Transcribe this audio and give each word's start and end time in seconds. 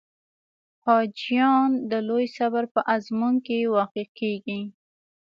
حاجیان 0.85 1.69
د 1.91 1.93
لوی 2.07 2.25
صبر 2.37 2.63
په 2.73 2.79
آزمون 2.93 3.35
کې 3.45 3.71
واقع 3.75 4.05
کېږي. 4.19 4.61